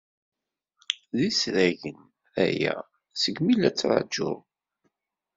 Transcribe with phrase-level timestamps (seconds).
[1.15, 1.99] D isragen
[2.43, 2.73] aya
[3.21, 4.39] segmi la ttṛajuɣ.